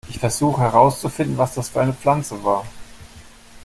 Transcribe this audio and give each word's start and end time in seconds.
Ich 0.09 0.17
versuche, 0.17 0.61
herauszufinden, 0.61 1.37
was 1.37 1.53
das 1.53 1.69
für 1.69 1.81
eine 1.81 1.93
Pflanze 1.93 2.43
war. 2.43 2.65